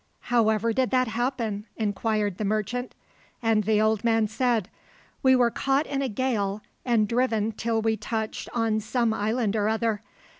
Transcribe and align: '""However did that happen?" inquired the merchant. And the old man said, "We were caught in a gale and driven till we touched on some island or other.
'""However 0.33 0.73
did 0.73 0.89
that 0.89 1.09
happen?" 1.09 1.65
inquired 1.77 2.39
the 2.39 2.43
merchant. 2.43 2.95
And 3.39 3.65
the 3.65 3.79
old 3.79 4.03
man 4.03 4.27
said, 4.27 4.67
"We 5.21 5.35
were 5.35 5.51
caught 5.51 5.85
in 5.85 6.01
a 6.01 6.09
gale 6.09 6.63
and 6.83 7.07
driven 7.07 7.51
till 7.51 7.83
we 7.83 7.97
touched 7.97 8.49
on 8.51 8.79
some 8.79 9.13
island 9.13 9.55
or 9.55 9.69
other. 9.69 10.01